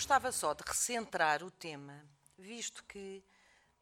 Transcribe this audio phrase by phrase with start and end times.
[0.00, 2.02] gostava só de recentrar o tema,
[2.38, 3.22] visto que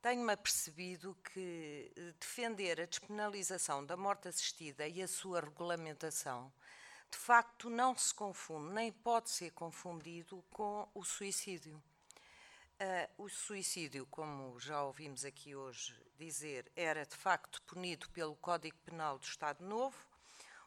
[0.03, 6.53] tenho-me apercebido que eh, defender a despenalização da morte assistida e a sua regulamentação,
[7.09, 11.81] de facto, não se confunde, nem pode ser confundido com o suicídio.
[12.81, 18.77] Uh, o suicídio, como já ouvimos aqui hoje dizer, era de facto punido pelo Código
[18.79, 19.97] Penal do Estado Novo,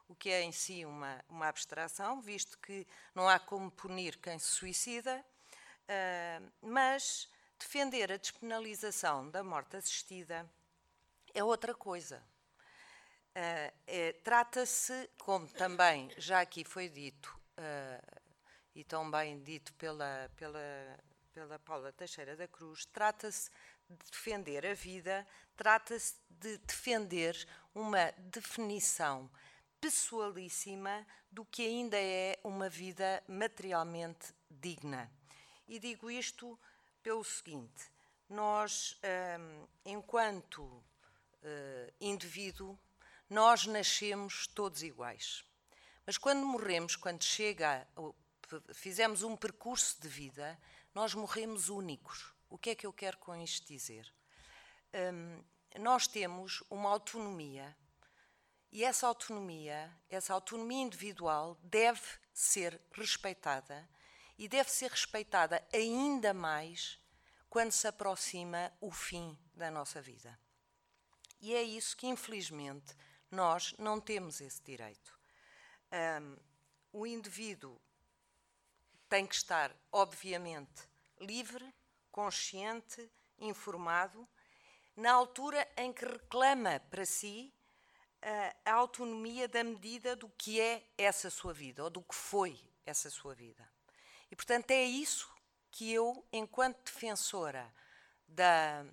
[0.07, 4.39] o que é em si uma, uma abstração, visto que não há como punir quem
[4.39, 5.25] se suicida,
[6.62, 10.50] mas defender a despenalização da morte assistida
[11.34, 12.23] é outra coisa.
[13.31, 18.22] Uh, é, Trata-se, como também já aqui foi dito, uh,
[18.76, 20.59] e tão bem dito pela, pela,
[21.31, 23.50] pela Paula Teixeira da Cruz, trata-se
[23.89, 29.30] de defender a vida, trata-se de defender uma definição
[29.80, 35.09] pessoalíssima do que ainda é uma vida materialmente digna.
[35.71, 36.59] E digo isto
[37.02, 37.89] pelo seguinte:
[38.27, 39.00] nós,
[39.39, 40.83] hum, enquanto uh,
[42.02, 42.77] indivíduo,
[43.30, 45.45] nós nascemos todos iguais.
[46.05, 47.88] Mas quando morremos, quando chega,
[48.73, 50.59] fizemos um percurso de vida,
[50.94, 52.33] nós morremos únicos.
[52.49, 54.14] O que é que eu quero com isto dizer?
[54.94, 55.42] Um,
[55.80, 57.73] nós temos uma autonomia
[58.73, 62.02] e essa autonomia, essa autonomia individual, deve
[62.33, 63.88] ser respeitada
[64.42, 67.00] e deve ser respeitada ainda mais
[67.47, 70.36] quando se aproxima o fim da nossa vida.
[71.39, 72.95] E é isso que, infelizmente,
[73.30, 75.16] nós não temos esse direito.
[75.92, 76.38] Um,
[76.92, 77.80] o indivíduo
[79.08, 80.89] tem que estar, obviamente,
[81.20, 81.72] livre,
[82.11, 84.28] consciente, informado,
[84.95, 87.53] na altura em que reclama para si
[88.66, 93.08] a autonomia da medida do que é essa sua vida, ou do que foi essa
[93.11, 93.72] sua vida.
[94.31, 95.29] E, portanto, é isso
[95.69, 97.71] que eu, enquanto defensora
[98.27, 98.85] da,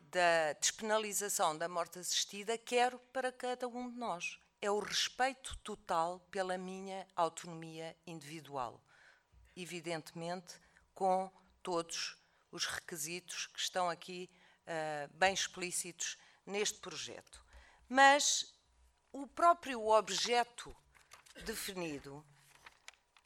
[0.00, 4.38] da despenalização da morte assistida, quero para cada um de nós.
[4.60, 8.82] É o respeito total pela minha autonomia individual.
[9.54, 10.54] Evidentemente,
[10.94, 11.30] com
[11.62, 12.16] todos
[12.50, 14.30] os requisitos que estão aqui
[14.62, 16.16] uh, bem explícitos
[16.46, 17.44] neste projeto.
[17.88, 18.54] Mas
[19.12, 20.74] o próprio objeto
[21.44, 22.24] definido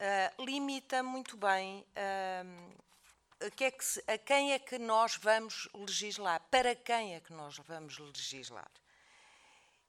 [0.00, 5.68] uh, limita muito bem uh, que é que se, a quem é que nós vamos
[5.74, 8.70] legislar, para quem é que nós vamos legislar.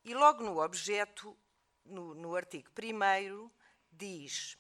[0.04, 1.38] E logo no objeto,
[1.86, 3.50] no, no artigo 1,
[3.92, 4.58] diz: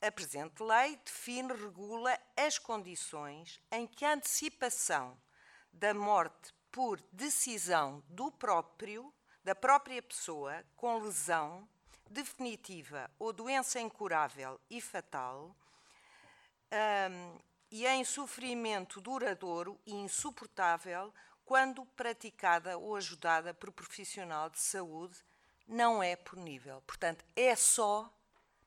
[0.00, 5.20] a presente lei define, regula as condições em que a antecipação
[5.72, 9.12] da morte por decisão do próprio
[9.44, 11.68] da própria pessoa com lesão
[12.12, 15.56] definitiva ou doença incurável e fatal
[17.10, 17.38] um,
[17.70, 21.12] e em sofrimento duradouro e insuportável
[21.44, 25.18] quando praticada ou ajudada por profissional de saúde
[25.66, 26.82] não é punível.
[26.86, 28.12] Portanto, é só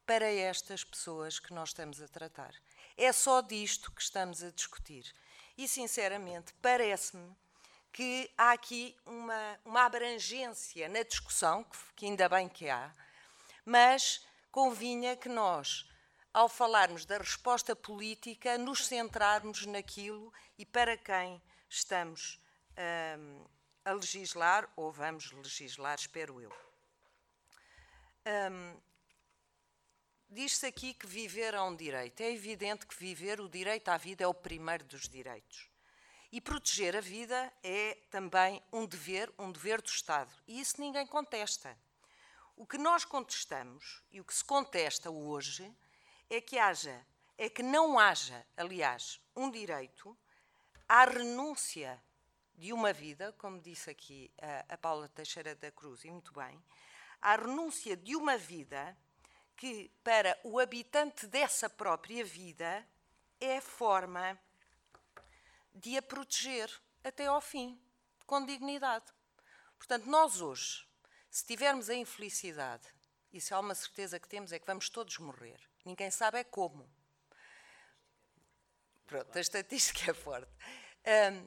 [0.06, 2.53] para estas pessoas que nós estamos a tratar.
[2.97, 5.13] É só disto que estamos a discutir.
[5.57, 7.35] E, sinceramente, parece-me
[7.91, 12.94] que há aqui uma, uma abrangência na discussão, que, que ainda bem que há,
[13.66, 15.90] mas convinha que nós,
[16.34, 22.40] ao falarmos da resposta política, nos centrarmos naquilo e para quem estamos
[23.18, 23.46] um,
[23.84, 26.52] a legislar, ou vamos legislar, espero eu.
[28.52, 28.80] Um,
[30.30, 32.20] Diz-se aqui que viver é um direito.
[32.22, 35.70] É evidente que viver o direito à vida é o primeiro dos direitos.
[36.31, 40.30] E proteger a vida é também um dever, um dever do Estado.
[40.48, 41.78] E isso ninguém contesta.
[42.56, 45.70] O que nós contestamos e o que se contesta hoje
[46.30, 47.06] é que haja,
[47.38, 50.18] é que não haja, aliás, um direito
[50.88, 52.02] à renúncia
[52.54, 56.64] de uma vida, como disse aqui a, a Paula Teixeira da Cruz, e muito bem,
[57.22, 58.98] à renúncia de uma vida
[59.58, 62.88] que, para o habitante dessa própria vida,
[63.40, 64.40] é forma
[65.74, 66.72] de a proteger
[67.04, 67.78] até ao fim,
[68.25, 69.06] com dignidade.
[69.78, 70.88] Portanto, nós hoje,
[71.36, 72.88] se tivermos a infelicidade,
[73.34, 76.46] e se há uma certeza que temos é que vamos todos morrer, ninguém sabe é
[76.46, 76.90] como.
[79.06, 80.50] Pronto, a estatística é forte.
[81.06, 81.46] Um,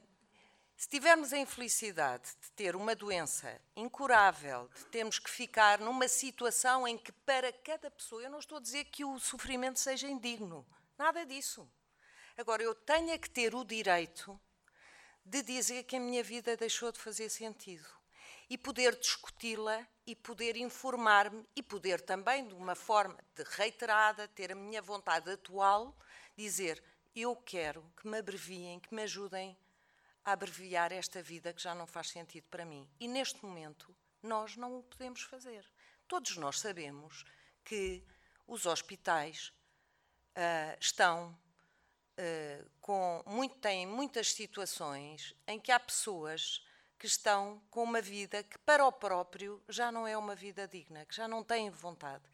[0.77, 6.87] se tivermos a infelicidade de ter uma doença incurável, de termos que ficar numa situação
[6.87, 10.67] em que, para cada pessoa, eu não estou a dizer que o sofrimento seja indigno,
[10.99, 11.67] nada disso.
[12.37, 14.39] Agora, eu tenho que ter o direito
[15.25, 17.98] de dizer que a minha vida deixou de fazer sentido
[18.49, 24.51] e poder discuti-la e poder informar-me e poder também, de uma forma de reiterada, ter
[24.51, 25.95] a minha vontade atual,
[26.35, 26.83] dizer
[27.15, 29.57] eu quero que me abreviem, que me ajudem
[30.23, 32.89] a abreviar esta vida que já não faz sentido para mim.
[32.99, 35.65] E neste momento, nós não o podemos fazer.
[36.07, 37.23] Todos nós sabemos
[37.63, 38.03] que
[38.47, 39.53] os hospitais
[40.35, 41.37] uh, estão
[42.17, 46.63] uh, com muito, têm muitas situações em que há pessoas
[46.99, 51.05] que estão com uma vida que para o próprio já não é uma vida digna,
[51.05, 52.25] que já não têm vontade.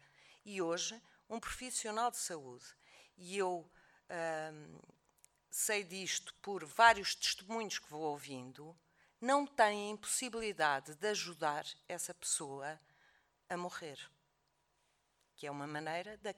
[0.44, 2.66] E hoje, um profissional de saúde,
[3.16, 3.70] e eu
[5.48, 8.76] sei disto por vários testemunhos que vou ouvindo,
[9.20, 12.78] não têm possibilidade de ajudar essa pessoa
[13.48, 13.98] a morrer.
[15.36, 16.32] Que é uma maneira de,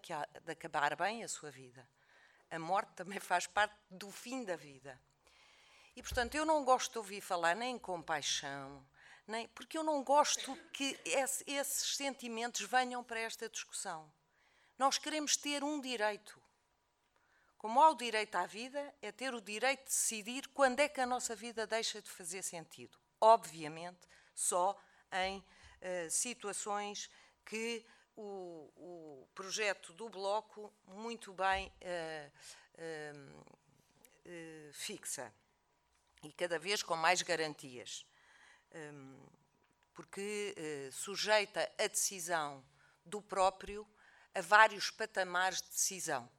[0.44, 1.88] de acabar bem a sua vida.
[2.50, 5.00] A morte também faz parte do fim da vida.
[5.98, 8.86] E, portanto, eu não gosto de ouvir falar nem em compaixão,
[9.26, 14.08] nem, porque eu não gosto que esse, esses sentimentos venham para esta discussão.
[14.78, 16.40] Nós queremos ter um direito.
[17.56, 21.00] Como há o direito à vida, é ter o direito de decidir quando é que
[21.00, 22.96] a nossa vida deixa de fazer sentido.
[23.20, 24.06] Obviamente,
[24.36, 24.80] só
[25.12, 27.10] em uh, situações
[27.44, 27.84] que
[28.14, 32.30] o, o, projeto do Bloco muito bem uh,
[34.28, 35.34] uh, fixa
[36.23, 38.06] e cada vez com mais garantias.
[38.75, 39.26] Um,
[39.94, 40.55] porque
[40.93, 42.65] sujeita a decisão
[43.05, 43.85] do próprio
[44.35, 46.31] a vários patamares de decisão.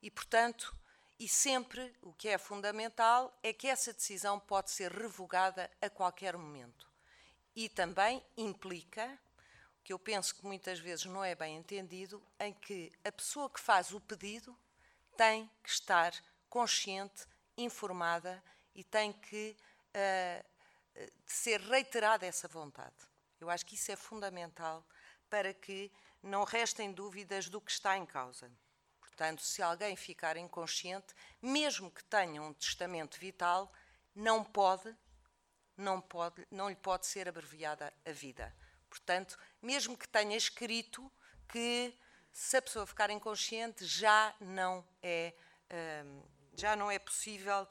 [0.00, 0.76] E, portanto,
[1.18, 6.36] e sempre o que é fundamental é que essa decisão pode ser revogada a qualquer
[6.36, 6.88] momento.
[7.54, 9.18] E também implica,
[9.84, 13.60] que eu penso que muitas vezes não é bem entendido, em que a pessoa que
[13.60, 14.56] faz o pedido
[15.16, 16.12] tem que estar
[16.48, 17.26] consciente,
[17.56, 18.42] informada
[18.74, 19.56] e tem que
[19.88, 22.94] uh, ser reiterada essa vontade.
[23.40, 24.86] Eu acho que isso é fundamental
[25.28, 25.90] para que
[26.22, 28.50] não restem dúvidas do que está em causa.
[29.00, 33.72] Portanto, se alguém ficar inconsciente, mesmo que tenha um testamento vital,
[34.14, 34.94] não pode,
[35.76, 38.54] não pode, não lhe pode ser abreviada a vida.
[38.88, 41.10] Portanto, mesmo que tenha escrito
[41.48, 41.94] que
[42.32, 45.34] se a pessoa ficar inconsciente já não é
[46.04, 46.22] hum,
[46.54, 47.66] já não é possível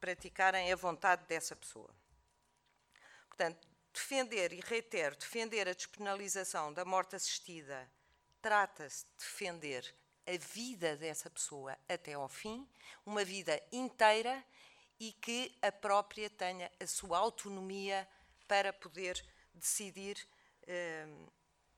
[0.00, 1.94] praticarem a vontade dessa pessoa.
[3.28, 7.90] Portanto, defender e reitero, defender a despenalização da morte assistida
[8.40, 9.94] trata-se de defender
[10.26, 12.68] a vida dessa pessoa até ao fim,
[13.04, 14.44] uma vida inteira
[15.00, 18.08] e que a própria tenha a sua autonomia
[18.46, 20.16] para poder decidir,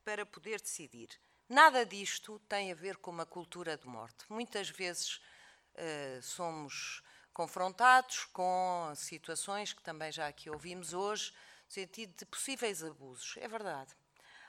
[0.03, 1.09] para poder decidir.
[1.47, 4.25] Nada disto tem a ver com uma cultura de morte.
[4.29, 5.21] Muitas vezes
[5.75, 7.03] eh, somos
[7.33, 11.31] confrontados com situações que também já aqui ouvimos hoje,
[11.65, 13.35] no sentido de possíveis abusos.
[13.37, 13.95] É verdade.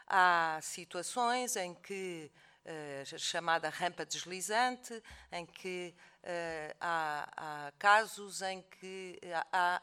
[0.07, 2.31] Há situações em que
[2.65, 9.19] uh, chamada rampa deslizante, em que uh, há, há, casos em que
[9.53, 9.81] há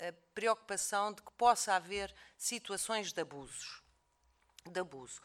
[0.00, 3.82] a preocupação de que possa haver situações de abusos,
[4.66, 5.20] de abuso.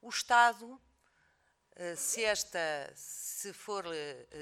[0.00, 0.80] O Estado,
[1.96, 3.84] se esta, se for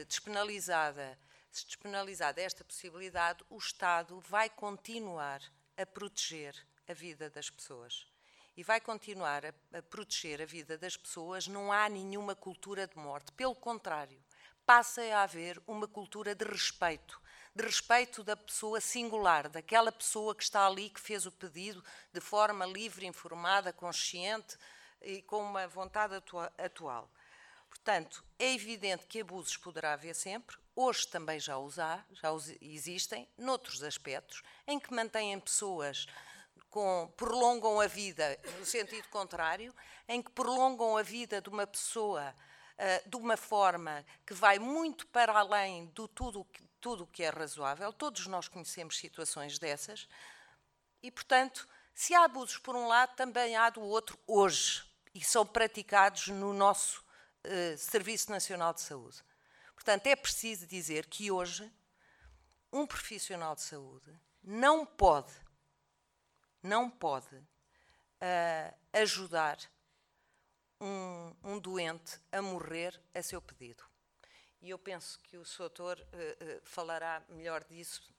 [0.06, 1.18] despenalizada,
[1.50, 5.40] se despenalizada esta possibilidade, o Estado vai continuar
[5.76, 6.54] a proteger
[6.88, 8.06] a vida das pessoas
[8.56, 12.96] e vai continuar a, a, proteger a vida das pessoas, não há nenhuma cultura de
[12.98, 13.32] morte.
[13.32, 14.22] Pelo contrário,
[14.66, 17.20] passa a haver uma cultura de respeito,
[17.54, 21.82] de respeito da pessoa singular, daquela pessoa que está ali, que fez o pedido
[22.12, 24.58] de forma livre, informada, consciente
[25.00, 26.14] e com uma vontade
[26.58, 27.10] atual.
[27.70, 32.48] Portanto, é evidente que abusos poderá haver sempre, hoje também já os há, já os
[32.60, 36.06] existem, noutros aspectos, em que mantêm pessoas
[36.68, 39.74] com, prolongam a vida no sentido contrário,
[40.06, 42.34] em que prolongam a vida de uma pessoa
[42.76, 46.46] uh, de uma forma que vai muito para além do tudo
[46.80, 47.92] tudo que é razoável.
[47.92, 50.08] Todos nós conhecemos situações dessas.
[51.02, 54.82] E, portanto, se há abusos por um lado, também há do outro hoje.
[55.14, 57.04] E são praticados no nosso
[57.46, 59.22] uh, Serviço Nacional de Saúde.
[59.74, 61.70] Portanto, é preciso dizer que hoje
[62.72, 65.32] um profissional de saúde não pode
[66.62, 69.58] não pode uh, ajudar
[70.80, 73.82] um, um, doente a morrer a seu pedido.
[74.60, 75.58] E eu penso que o Sr.
[75.58, 78.14] Doutor uh, uh, falará melhor disso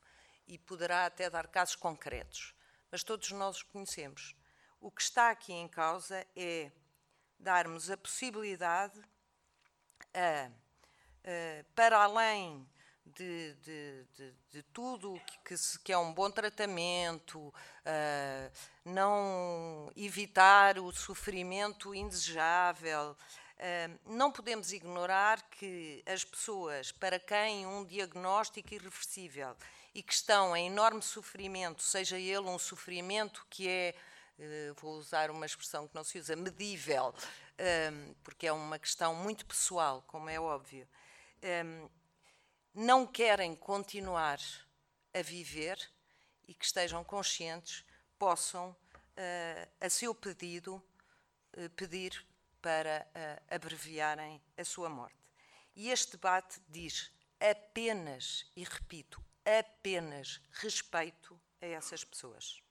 [0.47, 2.55] e poderá até dar casos concretos.
[2.89, 4.35] Mas todos nós os conhecemos.
[4.79, 6.71] O que está aqui em causa é
[7.41, 8.99] darmos a possibilidade
[10.13, 10.49] a,
[11.75, 12.67] para além
[13.05, 18.51] de, de, de, de tudo que, que, que, é um bom tratamento, uh,
[18.85, 23.15] não evitar o sofrimento indesejável,
[24.07, 29.55] não podemos ignorar que as pessoas para quem um diagnóstico irreversível
[29.93, 33.93] e que estão em enorme sofrimento, seja ele um sofrimento que é,
[34.75, 37.13] vou usar uma expressão que não se usa, medível,
[38.23, 40.87] porque é uma questão muito pessoal, como é óbvio,
[42.73, 44.39] não querem continuar
[45.13, 45.77] a viver
[46.47, 47.85] e que estejam conscientes,
[48.17, 48.75] possam,
[49.15, 50.81] eh, a seu pedido,
[51.53, 52.25] eh, pedir
[52.61, 53.07] para
[53.49, 55.17] abreviarem a sua morte.
[55.75, 62.61] E este debate diz apenas, e repito, apenas respeito a essas pessoas.